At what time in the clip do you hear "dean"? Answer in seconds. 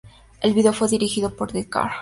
1.51-1.65